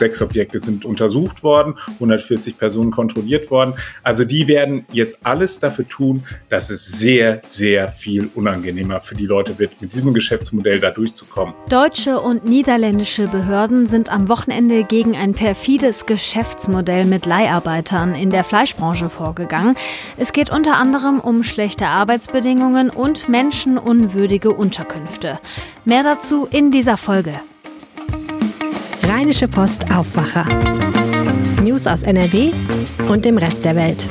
[0.00, 3.74] Sechs Objekte sind untersucht worden, 140 Personen kontrolliert worden.
[4.02, 9.26] Also die werden jetzt alles dafür tun, dass es sehr, sehr viel unangenehmer für die
[9.26, 11.54] Leute wird, mit diesem Geschäftsmodell da durchzukommen.
[11.68, 18.42] Deutsche und niederländische Behörden sind am Wochenende gegen ein perfides Geschäftsmodell mit Leiharbeitern in der
[18.42, 19.76] Fleischbranche vorgegangen.
[20.16, 25.38] Es geht unter anderem um schlechte Arbeitsbedingungen und menschenunwürdige Unterkünfte.
[25.84, 27.34] Mehr dazu in dieser Folge.
[29.12, 30.44] Rheinische Post Aufwacher.
[31.64, 32.52] News aus NRW
[33.08, 34.06] und dem Rest der Welt.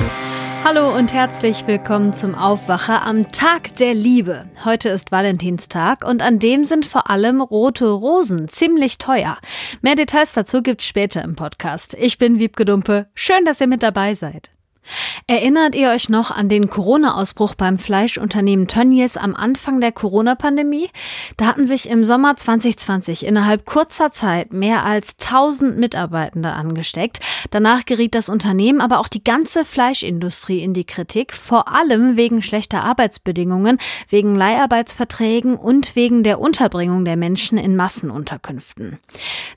[0.66, 4.50] Hallo und herzlich willkommen zum Aufwacher am Tag der Liebe.
[4.66, 9.38] Heute ist Valentinstag und an dem sind vor allem rote Rosen ziemlich teuer.
[9.82, 11.96] Mehr Details dazu gibt's später im Podcast.
[11.98, 13.08] Ich bin Wiebke Dumpe.
[13.16, 14.52] Schön, dass ihr mit dabei seid.
[15.28, 20.90] Erinnert ihr euch noch an den Corona-Ausbruch beim Fleischunternehmen Tönnies am Anfang der Corona-Pandemie?
[21.38, 27.20] Da hatten sich im Sommer 2020 innerhalb kurzer Zeit mehr als 1000 Mitarbeitende angesteckt.
[27.52, 32.42] Danach geriet das Unternehmen, aber auch die ganze Fleischindustrie in die Kritik, vor allem wegen
[32.42, 33.78] schlechter Arbeitsbedingungen,
[34.08, 39.00] wegen Leiharbeitsverträgen und wegen der Unterbringung der Menschen in Massenunterkünften.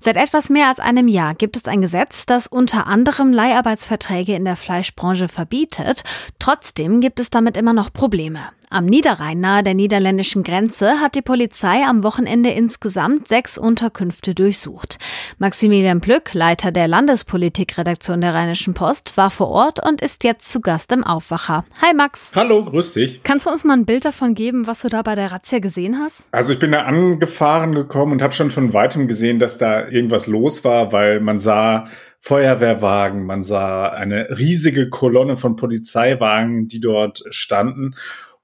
[0.01, 4.45] Seit etwas mehr als einem Jahr gibt es ein Gesetz, das unter anderem Leiharbeitsverträge in
[4.45, 6.03] der Fleischbranche Branche verbietet.
[6.39, 8.41] Trotzdem gibt es damit immer noch Probleme.
[8.71, 14.99] Am Niederrhein nahe der niederländischen Grenze hat die Polizei am Wochenende insgesamt sechs Unterkünfte durchsucht.
[15.39, 20.63] Maximilian Plück, Leiter der Landespolitikredaktion der Rheinischen Post, war vor Ort und ist jetzt zu
[20.63, 21.67] Gast im Aufwacher.
[21.83, 22.33] Hi Max.
[22.35, 23.23] Hallo, grüß dich.
[23.25, 25.99] Kannst du uns mal ein Bild davon geben, was du da bei der Razzia gesehen
[25.99, 26.27] hast?
[26.31, 30.27] Also ich bin da angefahren gekommen und habe schon von weitem gesehen, dass da irgendwas
[30.27, 31.89] los war, weil man sah
[32.23, 37.97] Feuerwehrwagen, man sah eine riesige Kolonne von Polizeiwagen, die dort standen.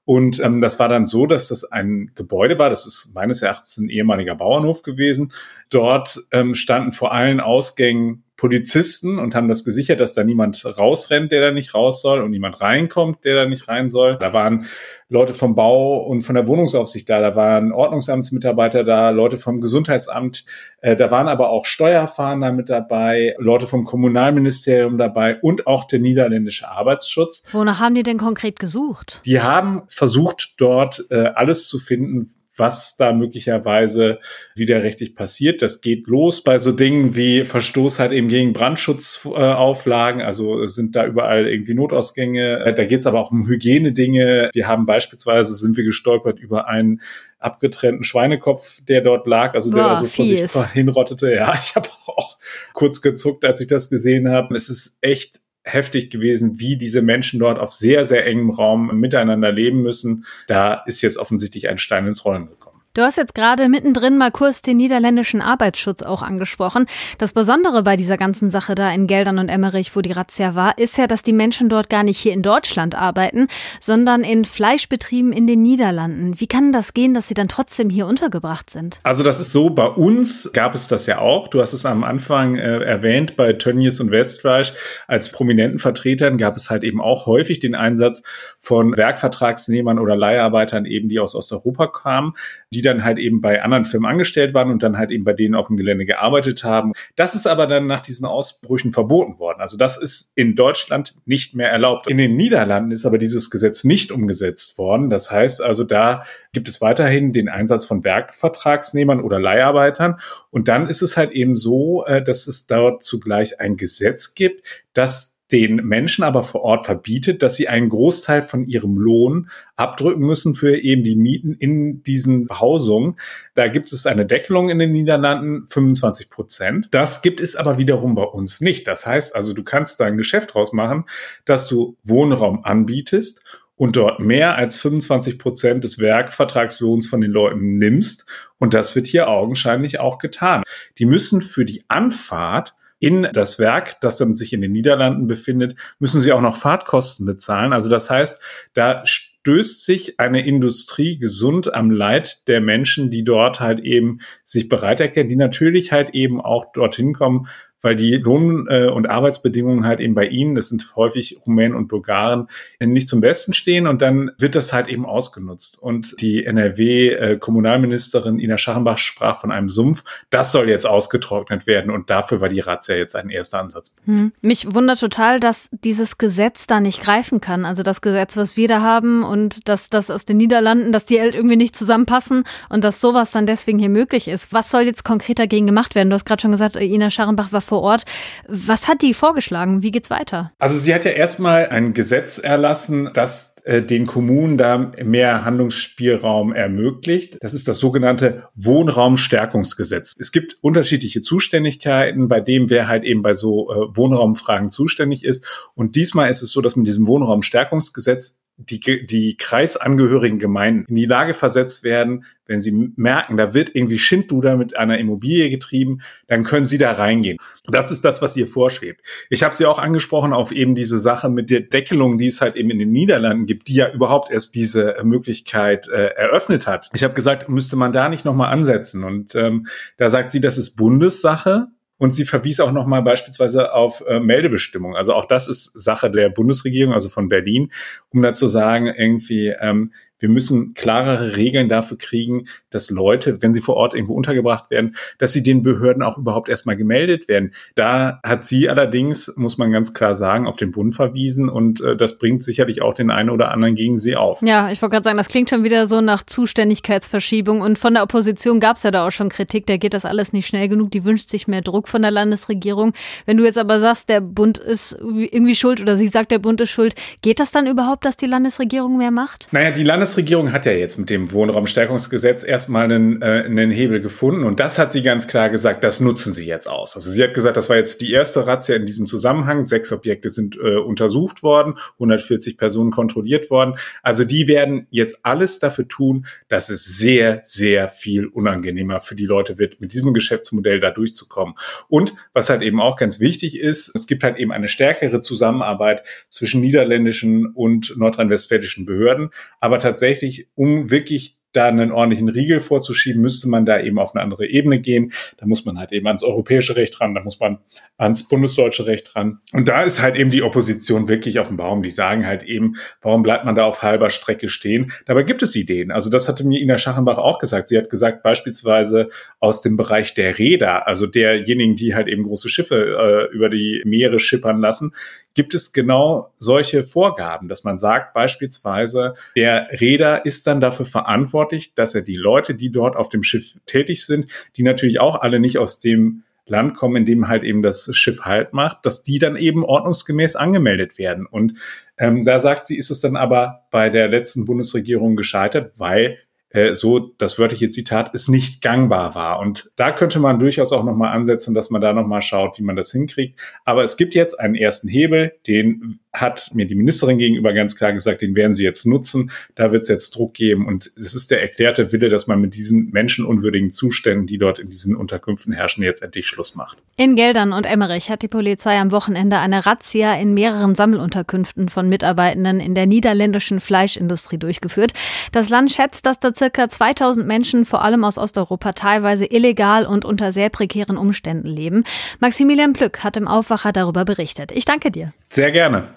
[0.03, 3.77] Und ähm, das war dann so, dass das ein Gebäude war, das ist meines Erachtens
[3.77, 5.31] ein ehemaliger Bauernhof gewesen.
[5.69, 11.33] Dort ähm, standen vor allen Ausgängen Polizisten und haben das gesichert, dass da niemand rausrennt,
[11.33, 14.17] der da nicht raus soll und niemand reinkommt, der da nicht rein soll.
[14.17, 14.67] Da waren
[15.09, 20.45] Leute vom Bau und von der Wohnungsaufsicht da, da waren Ordnungsamtsmitarbeiter da, Leute vom Gesundheitsamt,
[20.81, 25.99] äh, da waren aber auch Steuerfahnder mit dabei, Leute vom Kommunalministerium dabei und auch der
[25.99, 27.43] niederländische Arbeitsschutz.
[27.51, 29.21] Wonach haben die denn konkret gesucht?
[29.25, 34.19] Die haben versucht, dort äh, alles zu finden, was da möglicherweise
[34.55, 35.61] widerrechtlich passiert.
[35.61, 40.21] Das geht los bei so Dingen wie Verstoß halt eben gegen Brandschutzauflagen.
[40.21, 42.65] Also sind da überall irgendwie Notausgänge.
[42.65, 44.49] Äh, da geht es aber auch um Hygienedinge.
[44.53, 47.01] Wir haben beispielsweise, sind wir gestolpert über einen
[47.39, 51.33] abgetrennten Schweinekopf, der dort lag, also der Boah, da so vor sich hinrottete.
[51.33, 52.37] Ja, ich habe auch
[52.73, 54.55] kurz gezuckt, als ich das gesehen habe.
[54.55, 55.39] Es ist echt
[55.73, 60.25] heftig gewesen, wie diese Menschen dort auf sehr, sehr engem Raum miteinander leben müssen.
[60.47, 62.68] Da ist jetzt offensichtlich ein Stein ins Rollen gekommen.
[62.95, 66.87] Du hast jetzt gerade mittendrin mal kurz den niederländischen Arbeitsschutz auch angesprochen.
[67.19, 70.75] Das Besondere bei dieser ganzen Sache da in Geldern und Emmerich, wo die Razzia war,
[70.75, 73.47] ist ja, dass die Menschen dort gar nicht hier in Deutschland arbeiten,
[73.79, 76.39] sondern in Fleischbetrieben in den Niederlanden.
[76.39, 78.99] Wie kann das gehen, dass sie dann trotzdem hier untergebracht sind?
[79.03, 81.47] Also das ist so, bei uns gab es das ja auch.
[81.47, 84.73] Du hast es am Anfang äh, erwähnt, bei Tönnies und Westfleisch
[85.05, 88.23] als prominenten Vertretern gab es halt eben auch häufig den Einsatz
[88.59, 92.33] von Werkvertragsnehmern oder Leiharbeitern eben, die aus Osteuropa kamen,
[92.71, 95.33] die die dann halt eben bei anderen Firmen angestellt waren und dann halt eben bei
[95.33, 96.93] denen auf dem Gelände gearbeitet haben.
[97.17, 99.59] Das ist aber dann nach diesen Ausbrüchen verboten worden.
[99.59, 102.09] Also das ist in Deutschland nicht mehr erlaubt.
[102.09, 105.09] In den Niederlanden ist aber dieses Gesetz nicht umgesetzt worden.
[105.09, 106.23] Das heißt also, da
[106.53, 110.21] gibt es weiterhin den Einsatz von Werkvertragsnehmern oder Leiharbeitern.
[110.49, 114.63] Und dann ist es halt eben so, äh, dass es dort zugleich ein Gesetz gibt,
[114.93, 120.21] das den Menschen aber vor Ort verbietet, dass sie einen Großteil von ihrem Lohn abdrücken
[120.21, 123.15] müssen für eben die Mieten in diesen Behausungen.
[123.55, 126.87] Da gibt es eine Deckelung in den Niederlanden, 25 Prozent.
[126.91, 128.87] Das gibt es aber wiederum bei uns nicht.
[128.87, 131.05] Das heißt also, du kannst da ein Geschäft draus machen,
[131.45, 133.43] dass du Wohnraum anbietest
[133.75, 138.25] und dort mehr als 25 Prozent des Werkvertragslohns von den Leuten nimmst.
[138.57, 140.63] Und das wird hier augenscheinlich auch getan.
[140.97, 145.75] Die müssen für die Anfahrt in das Werk, das dann sich in den Niederlanden befindet,
[145.99, 147.73] müssen sie auch noch Fahrtkosten bezahlen.
[147.73, 148.41] Also das heißt,
[148.73, 154.67] da stößt sich eine Industrie gesund am Leid der Menschen, die dort halt eben sich
[154.67, 157.47] bereit erkennen, die natürlich halt eben auch dorthin kommen,
[157.81, 161.87] weil die Lohn- äh, und Arbeitsbedingungen halt eben bei ihnen, das sind häufig Rumänen und
[161.87, 162.47] Bulgaren,
[162.79, 165.77] nicht zum Besten stehen und dann wird das halt eben ausgenutzt.
[165.81, 170.03] Und die NRW-Kommunalministerin äh, Ina Scharrenbach sprach von einem Sumpf.
[170.29, 173.95] Das soll jetzt ausgetrocknet werden und dafür war die Razzia jetzt ein erster Ansatz.
[174.05, 174.31] Hm.
[174.41, 177.65] Mich wundert total, dass dieses Gesetz da nicht greifen kann.
[177.65, 181.19] Also das Gesetz, was wir da haben und dass das aus den Niederlanden, dass die
[181.19, 184.53] halt irgendwie nicht zusammenpassen und dass sowas dann deswegen hier möglich ist.
[184.53, 186.09] Was soll jetzt konkret dagegen gemacht werden?
[186.09, 188.03] Du hast gerade schon gesagt, Ina Scharrenbach war vor Ort.
[188.47, 189.83] Was hat die vorgeschlagen?
[189.83, 190.51] Wie geht's weiter?
[190.59, 196.53] Also sie hat ja erstmal ein Gesetz erlassen, das äh, den Kommunen da mehr Handlungsspielraum
[196.53, 197.37] ermöglicht.
[197.41, 200.15] Das ist das sogenannte Wohnraumstärkungsgesetz.
[200.17, 205.45] Es gibt unterschiedliche Zuständigkeiten, bei dem wer halt eben bei so äh, Wohnraumfragen zuständig ist.
[205.75, 211.05] Und diesmal ist es so, dass mit diesem Wohnraumstärkungsgesetz die, die kreisangehörigen Gemeinden in die
[211.05, 216.43] Lage versetzt werden, wenn sie merken, da wird irgendwie Schindluder mit einer Immobilie getrieben, dann
[216.43, 217.37] können sie da reingehen.
[217.67, 219.01] Das ist das, was ihr vorschwebt.
[219.29, 222.55] Ich habe sie auch angesprochen auf eben diese Sache mit der Deckelung, die es halt
[222.55, 226.89] eben in den Niederlanden gibt, die ja überhaupt erst diese Möglichkeit äh, eröffnet hat.
[226.93, 229.03] Ich habe gesagt, müsste man da nicht nochmal ansetzen.
[229.03, 229.67] Und ähm,
[229.97, 231.67] da sagt sie, das ist Bundessache.
[231.97, 234.95] Und sie verwies auch nochmal beispielsweise auf äh, Meldebestimmung.
[234.95, 237.73] Also auch das ist Sache der Bundesregierung, also von Berlin,
[238.09, 243.53] um da zu sagen, irgendwie, ähm, wir müssen klarere Regeln dafür kriegen, dass Leute, wenn
[243.53, 247.53] sie vor Ort irgendwo untergebracht werden, dass sie den Behörden auch überhaupt erstmal gemeldet werden.
[247.75, 251.95] Da hat sie allerdings, muss man ganz klar sagen, auf den Bund verwiesen und äh,
[251.95, 254.41] das bringt sicherlich auch den einen oder anderen gegen sie auf.
[254.41, 258.03] Ja, ich wollte gerade sagen, das klingt schon wieder so nach Zuständigkeitsverschiebung und von der
[258.03, 260.91] Opposition gab es ja da auch schon Kritik, da geht das alles nicht schnell genug,
[260.91, 262.93] die wünscht sich mehr Druck von der Landesregierung.
[263.25, 266.61] Wenn du jetzt aber sagst, der Bund ist irgendwie schuld oder sie sagt, der Bund
[266.61, 269.47] ist schuld, geht das dann überhaupt, dass die Landesregierung mehr macht?
[269.51, 274.43] Naja, die Landesregierung hat ja jetzt mit dem Wohnraumstärkungsgesetz erstmal einen, äh, einen Hebel gefunden
[274.43, 276.95] und das hat sie ganz klar gesagt, das nutzen sie jetzt aus.
[276.95, 279.65] Also sie hat gesagt, das war jetzt die erste Razzia in diesem Zusammenhang.
[279.65, 283.75] Sechs Objekte sind äh, untersucht worden, 140 Personen kontrolliert worden.
[284.01, 289.27] Also die werden jetzt alles dafür tun, dass es sehr, sehr viel unangenehmer für die
[289.27, 291.53] Leute wird, mit diesem Geschäftsmodell da durchzukommen.
[291.87, 296.03] Und was halt eben auch ganz wichtig ist, es gibt halt eben eine stärkere Zusammenarbeit
[296.29, 299.29] zwischen niederländischen und nordrhein-westfälischen Behörden.
[299.59, 304.23] Aber tatsächlich, um wirklich da einen ordentlichen Riegel vorzuschieben, müsste man da eben auf eine
[304.23, 305.11] andere Ebene gehen.
[305.37, 307.57] Da muss man halt eben ans europäische Recht ran, da muss man
[307.97, 309.39] ans bundesdeutsche Recht ran.
[309.51, 311.81] Und da ist halt eben die Opposition wirklich auf dem Baum.
[311.81, 314.91] Die sagen halt eben, warum bleibt man da auf halber Strecke stehen?
[315.07, 315.91] Dabei gibt es Ideen.
[315.91, 317.69] Also das hatte mir Ina Schachenbach auch gesagt.
[317.69, 319.09] Sie hat gesagt, beispielsweise
[319.39, 323.81] aus dem Bereich der Räder, also derjenigen, die halt eben große Schiffe äh, über die
[323.85, 324.91] Meere schippern lassen,
[325.35, 331.73] gibt es genau solche Vorgaben, dass man sagt, beispielsweise, der Räder ist dann dafür verantwortlich,
[331.75, 335.39] dass er die Leute, die dort auf dem Schiff tätig sind, die natürlich auch alle
[335.39, 339.19] nicht aus dem Land kommen, in dem halt eben das Schiff Halt macht, dass die
[339.19, 341.25] dann eben ordnungsgemäß angemeldet werden.
[341.25, 341.53] Und
[341.97, 346.17] ähm, da sagt sie, ist es dann aber bei der letzten Bundesregierung gescheitert, weil
[346.49, 349.39] äh, so das wörtliche Zitat, es nicht gangbar war.
[349.39, 352.75] Und da könnte man durchaus auch nochmal ansetzen, dass man da nochmal schaut, wie man
[352.75, 353.39] das hinkriegt.
[353.65, 357.93] Aber es gibt jetzt einen ersten Hebel, den hat mir die Ministerin gegenüber ganz klar
[357.93, 359.31] gesagt, den werden sie jetzt nutzen.
[359.53, 360.65] Da wird es jetzt Druck geben.
[360.65, 364.69] Und es ist der erklärte Wille, dass man mit diesen menschenunwürdigen Zuständen, die dort in
[364.69, 366.79] diesen Unterkünften herrschen, jetzt endlich Schluss macht.
[366.97, 371.87] In Geldern und Emmerich hat die Polizei am Wochenende eine Razzia in mehreren Sammelunterkünften von
[371.87, 374.93] Mitarbeitenden in der niederländischen Fleischindustrie durchgeführt.
[375.31, 380.05] Das Land schätzt, dass da circa 2000 Menschen, vor allem aus Osteuropa, teilweise illegal und
[380.05, 381.83] unter sehr prekären Umständen leben.
[382.19, 384.51] Maximilian Plück hat im Aufwacher darüber berichtet.
[384.51, 385.13] Ich danke dir.
[385.29, 385.89] Sehr gerne.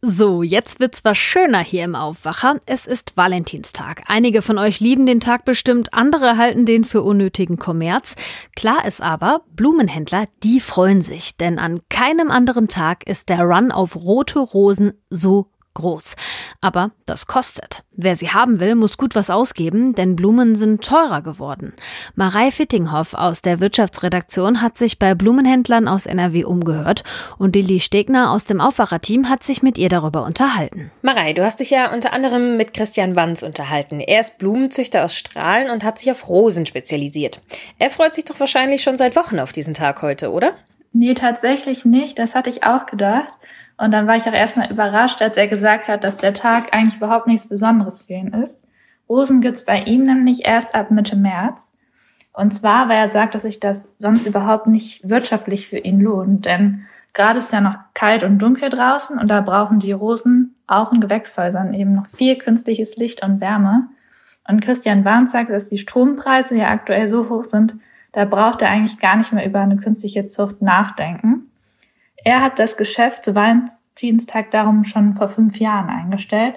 [0.00, 2.60] So, jetzt wird's was schöner hier im Aufwacher.
[2.66, 4.02] Es ist Valentinstag.
[4.06, 8.14] Einige von euch lieben den Tag bestimmt, andere halten den für unnötigen Kommerz.
[8.56, 13.70] Klar ist aber, Blumenhändler, die freuen sich, denn an keinem anderen Tag ist der Run
[13.70, 16.16] auf rote Rosen so groß.
[16.60, 17.82] Aber das kostet.
[17.92, 21.72] Wer sie haben will, muss gut was ausgeben, denn Blumen sind teurer geworden.
[22.14, 27.04] Marei Fittinghoff aus der Wirtschaftsredaktion hat sich bei Blumenhändlern aus NRW umgehört
[27.38, 30.90] und Lilly Stegner aus dem Aufwacherteam hat sich mit ihr darüber unterhalten.
[31.02, 34.00] Marei, du hast dich ja unter anderem mit Christian Wanz unterhalten.
[34.00, 37.40] Er ist Blumenzüchter aus Strahlen und hat sich auf Rosen spezialisiert.
[37.78, 40.52] Er freut sich doch wahrscheinlich schon seit Wochen auf diesen Tag heute, oder?
[40.92, 42.18] Nee, tatsächlich nicht.
[42.18, 43.32] Das hatte ich auch gedacht.
[43.78, 46.96] Und dann war ich auch erstmal überrascht, als er gesagt hat, dass der Tag eigentlich
[46.96, 48.62] überhaupt nichts Besonderes für ihn ist.
[49.08, 51.72] Rosen gibt's bei ihm nämlich erst ab Mitte März.
[52.32, 56.46] Und zwar, weil er sagt, dass sich das sonst überhaupt nicht wirtschaftlich für ihn lohnt.
[56.46, 60.92] Denn gerade ist ja noch kalt und dunkel draußen und da brauchen die Rosen auch
[60.92, 63.88] in Gewächshäusern eben noch viel künstliches Licht und Wärme.
[64.46, 67.74] Und Christian Warns sagt, dass die Strompreise ja aktuell so hoch sind,
[68.12, 71.47] da braucht er eigentlich gar nicht mehr über eine künstliche Zucht nachdenken.
[72.28, 76.56] Er hat das Geschäft zu Valentinstag darum schon vor fünf Jahren eingestellt.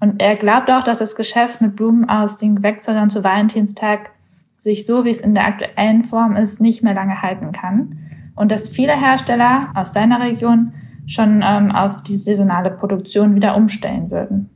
[0.00, 4.10] Und er glaubt auch, dass das Geschäft mit Blumen aus den Gewächshäusern zu Valentinstag
[4.56, 8.00] sich so, wie es in der aktuellen Form ist, nicht mehr lange halten kann.
[8.34, 10.72] Und dass viele Hersteller aus seiner Region
[11.06, 14.55] schon ähm, auf die saisonale Produktion wieder umstellen würden.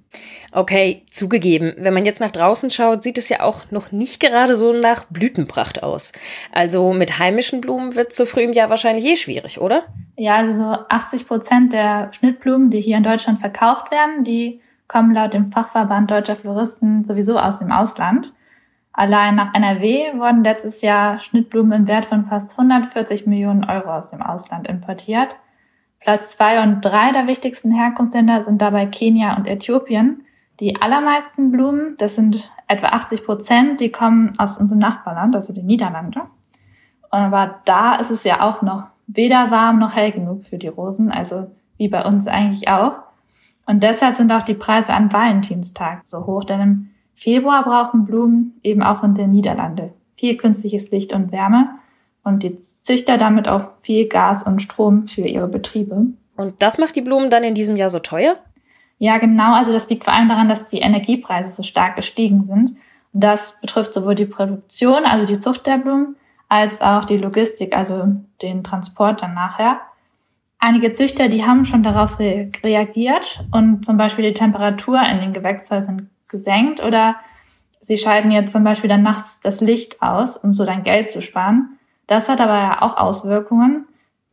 [0.53, 4.57] Okay, zugegeben, wenn man jetzt nach draußen schaut, sieht es ja auch noch nicht gerade
[4.57, 6.13] so nach Blütenpracht aus.
[6.51, 9.85] Also mit heimischen Blumen wird es so früh im Jahr wahrscheinlich eh schwierig, oder?
[10.17, 15.35] Ja, also 80 Prozent der Schnittblumen, die hier in Deutschland verkauft werden, die kommen laut
[15.35, 18.33] dem Fachverband Deutscher Floristen sowieso aus dem Ausland.
[18.93, 24.11] Allein nach NRW wurden letztes Jahr Schnittblumen im Wert von fast 140 Millionen Euro aus
[24.11, 25.37] dem Ausland importiert.
[26.01, 30.25] Platz zwei und drei der wichtigsten Herkunftsländer sind dabei Kenia und Äthiopien.
[30.59, 35.67] Die allermeisten Blumen, das sind etwa 80 Prozent, die kommen aus unserem Nachbarland, also den
[35.67, 36.23] Niederlande.
[37.11, 41.11] Aber da ist es ja auch noch weder warm noch hell genug für die Rosen,
[41.11, 42.99] also wie bei uns eigentlich auch.
[43.67, 48.55] Und deshalb sind auch die Preise an Valentinstag so hoch, denn im Februar brauchen Blumen
[48.63, 51.71] eben auch in den Niederlande viel künstliches Licht und Wärme
[52.25, 56.07] und die Züchter damit auch viel Gas und Strom für ihre Betriebe.
[56.37, 58.37] Und das macht die Blumen dann in diesem Jahr so teuer?
[58.99, 59.55] Ja, genau.
[59.55, 62.77] Also das liegt vor allem daran, dass die Energiepreise so stark gestiegen sind.
[63.13, 66.17] Und das betrifft sowohl die Produktion, also die Zucht der Blumen,
[66.49, 68.09] als auch die Logistik, also
[68.43, 69.81] den Transport dann nachher.
[70.59, 75.33] Einige Züchter, die haben schon darauf re reagiert und zum Beispiel die Temperatur in den
[75.33, 77.17] Gewächshäusern gesenkt oder
[77.81, 81.23] sie schalten jetzt zum Beispiel dann nachts das Licht aus, um so dann Geld zu
[81.23, 81.79] sparen.
[82.11, 83.87] Das hat aber ja auch Auswirkungen,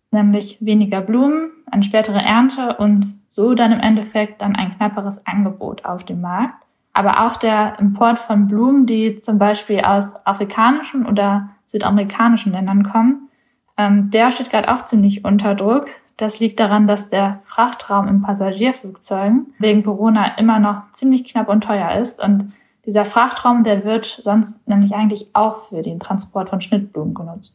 [0.10, 5.86] nämlich weniger Blumen, eine spätere Ernte und so dann im Endeffekt dann ein knapperes Angebot
[5.86, 6.56] auf dem Markt.
[6.94, 13.30] Aber auch der Import von Blumen, die zum Beispiel aus afrikanischen oder südamerikanischen Ländern kommen,
[13.78, 15.86] ähm, der steht gerade auch ziemlich unter Druck.
[16.18, 21.64] Das liegt daran, dass der Frachtraum in Passagierflugzeugen wegen Corona immer noch ziemlich knapp und
[21.64, 22.54] teuer ist und
[22.88, 27.54] dieser Frachtraum, der wird sonst nämlich eigentlich auch für den Transport von Schnittblumen genutzt.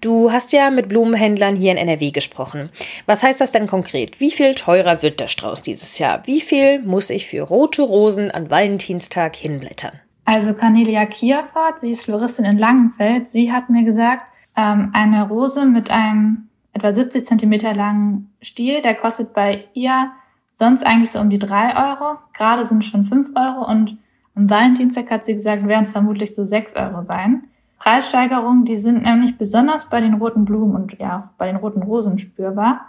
[0.00, 2.70] Du hast ja mit Blumenhändlern hier in NRW gesprochen.
[3.06, 4.20] Was heißt das denn konkret?
[4.20, 6.22] Wie viel teurer wird der Strauß dieses Jahr?
[6.24, 9.92] Wie viel muss ich für rote Rosen an Valentinstag hinblättern?
[10.24, 13.28] Also Cornelia Kierfahrt, sie ist Floristin in Langenfeld.
[13.28, 14.22] Sie hat mir gesagt,
[14.56, 20.12] ähm, eine Rose mit einem etwa 70 Zentimeter langen Stiel, der kostet bei ihr
[20.52, 22.18] sonst eigentlich so um die drei Euro.
[22.34, 23.98] Gerade sind schon fünf Euro und
[24.36, 27.48] am Valentinstag hat sie gesagt, werden es vermutlich so sechs Euro sein.
[27.78, 32.18] Preissteigerungen, die sind nämlich besonders bei den roten Blumen und ja, bei den roten Rosen
[32.18, 32.86] spürbar.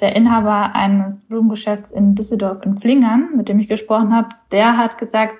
[0.00, 4.98] Der Inhaber eines Blumengeschäfts in Düsseldorf in Flingern, mit dem ich gesprochen habe, der hat
[4.98, 5.34] gesagt,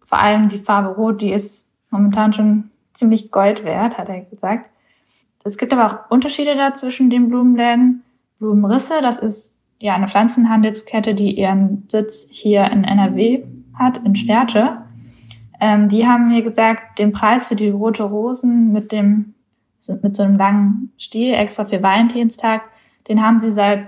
[0.00, 4.70] vor allem die Farbe Rot, die ist momentan schon ziemlich Gold wert, hat er gesagt.
[5.44, 8.02] Es gibt aber auch Unterschiede da zwischen den Blumenläden.
[8.38, 13.44] Blumenrisse, das ist ja eine Pflanzenhandelskette, die ihren Sitz hier in NRW
[13.74, 14.79] hat, in Schwerte.
[15.60, 19.34] Ähm, die haben mir gesagt, den Preis für die rote Rosen mit dem
[20.02, 22.62] mit so einem langen Stiel extra für Valentinstag,
[23.08, 23.86] den haben sie seit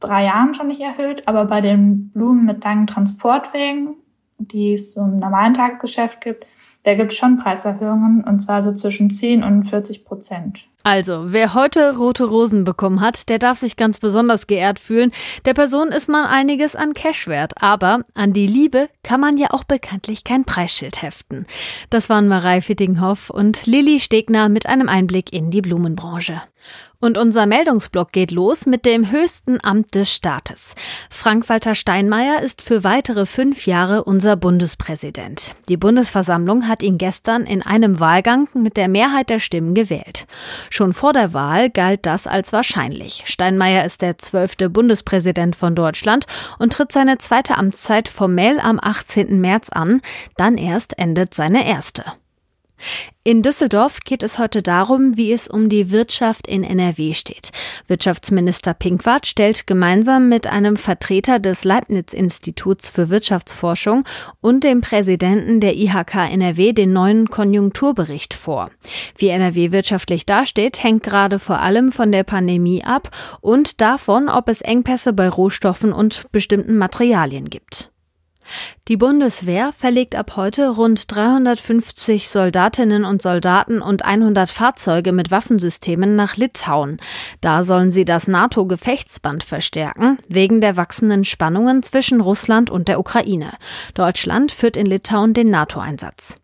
[0.00, 3.96] drei Jahren schon nicht erhöht, aber bei den Blumen mit langen Transportwegen,
[4.38, 6.46] die es so im normalen Tagesgeschäft gibt,
[6.84, 10.60] da gibt es schon Preiserhöhungen und zwar so zwischen 10 und 40 Prozent.
[10.86, 15.12] Also, wer heute rote Rosen bekommen hat, der darf sich ganz besonders geehrt fühlen.
[15.46, 19.48] Der Person ist man einiges an Cash wert, aber an die Liebe kann man ja
[19.52, 21.46] auch bekanntlich kein Preisschild heften.
[21.88, 26.42] Das waren Marei Fittinghoff und Lilly Stegner mit einem Einblick in die Blumenbranche.
[27.00, 30.74] Und unser Meldungsblock geht los mit dem höchsten Amt des Staates.
[31.10, 35.54] Frank-Walter Steinmeier ist für weitere fünf Jahre unser Bundespräsident.
[35.68, 40.26] Die Bundesversammlung hat ihn gestern in einem Wahlgang mit der Mehrheit der Stimmen gewählt.
[40.74, 43.22] Schon vor der Wahl galt das als wahrscheinlich.
[43.26, 46.26] Steinmeier ist der zwölfte Bundespräsident von Deutschland
[46.58, 49.40] und tritt seine zweite Amtszeit formell am 18.
[49.40, 50.02] März an.
[50.36, 52.02] Dann erst endet seine erste.
[53.26, 57.52] In Düsseldorf geht es heute darum, wie es um die Wirtschaft in NRW steht.
[57.86, 64.04] Wirtschaftsminister Pinkwart stellt gemeinsam mit einem Vertreter des Leibniz-Instituts für Wirtschaftsforschung
[64.42, 68.70] und dem Präsidenten der IHK NRW den neuen Konjunkturbericht vor.
[69.16, 73.08] Wie NRW wirtschaftlich dasteht, hängt gerade vor allem von der Pandemie ab
[73.40, 77.93] und davon, ob es Engpässe bei Rohstoffen und bestimmten Materialien gibt.
[78.88, 86.16] Die Bundeswehr verlegt ab heute rund 350 Soldatinnen und Soldaten und 100 Fahrzeuge mit Waffensystemen
[86.16, 86.98] nach Litauen.
[87.40, 93.52] Da sollen sie das NATO-Gefechtsband verstärken, wegen der wachsenden Spannungen zwischen Russland und der Ukraine.
[93.94, 96.36] Deutschland führt in Litauen den NATO-Einsatz.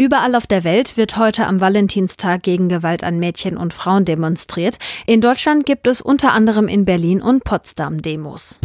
[0.00, 4.78] Überall auf der Welt wird heute am Valentinstag gegen Gewalt an Mädchen und Frauen demonstriert.
[5.06, 8.60] In Deutschland gibt es unter anderem in Berlin und Potsdam Demos.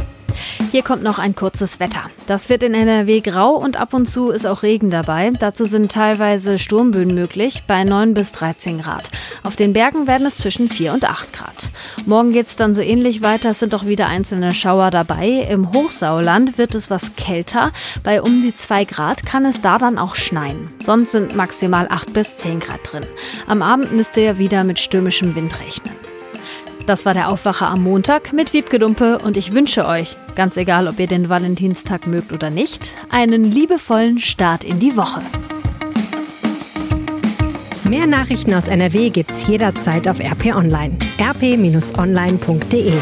[0.72, 2.10] Hier kommt noch ein kurzes Wetter.
[2.28, 5.32] Das wird in NRW grau und ab und zu ist auch Regen dabei.
[5.40, 9.10] Dazu sind teilweise Sturmböen möglich bei 9 bis 13 Grad.
[9.44, 11.72] Auf den Bergen werden es zwischen 4 und 8 Grad.
[12.06, 13.50] Morgen geht es dann so ähnlich weiter.
[13.50, 15.48] Es sind auch wieder einzelne Schauer dabei.
[15.50, 17.72] Im Hochsauerland wird es was kälter.
[18.04, 20.70] Bei um die 2 Grad kann es da dann auch schneien.
[20.84, 23.06] Sonst sind maximal 8 bis 10 Grad drin.
[23.48, 25.83] Am Abend müsst ihr wieder mit stürmischem Wind rechnen.
[26.86, 30.90] Das war der Aufwacher am Montag mit Wiebke Dumpe und ich wünsche euch, ganz egal
[30.90, 35.22] ob ihr den Valentinstag mögt oder nicht, einen liebevollen Start in die Woche.
[37.86, 40.98] Mehr Nachrichten aus NRW gibt's jederzeit auf RP Online.
[41.22, 43.02] rp-online.de